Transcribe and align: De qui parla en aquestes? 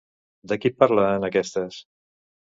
De 0.51 0.55
qui 0.61 0.71
parla 0.83 1.03
en 1.17 1.27
aquestes? 1.27 1.77